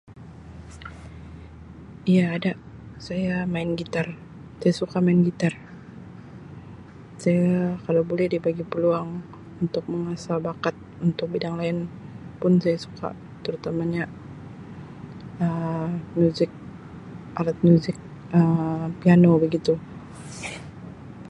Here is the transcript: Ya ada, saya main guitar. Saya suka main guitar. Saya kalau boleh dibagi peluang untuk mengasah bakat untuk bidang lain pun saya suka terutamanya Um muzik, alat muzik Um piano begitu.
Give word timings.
Ya 2.15 2.25
ada, 2.37 2.53
saya 3.07 3.33
main 3.53 3.71
guitar. 3.79 4.07
Saya 4.59 4.73
suka 4.81 4.97
main 5.05 5.21
guitar. 5.27 5.53
Saya 7.23 7.45
kalau 7.85 8.03
boleh 8.11 8.27
dibagi 8.33 8.63
peluang 8.71 9.09
untuk 9.63 9.83
mengasah 9.93 10.37
bakat 10.47 10.75
untuk 11.07 11.27
bidang 11.33 11.55
lain 11.61 11.77
pun 12.41 12.53
saya 12.63 12.77
suka 12.85 13.07
terutamanya 13.43 14.03
Um 15.43 15.89
muzik, 16.17 16.49
alat 17.39 17.57
muzik 17.67 17.97
Um 18.37 18.87
piano 19.01 19.31
begitu. 19.45 19.73